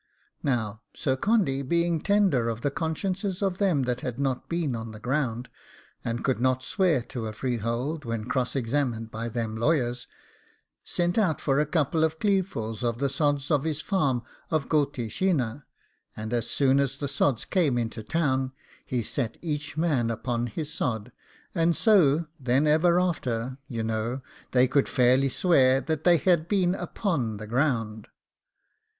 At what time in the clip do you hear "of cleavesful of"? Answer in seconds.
12.03-12.97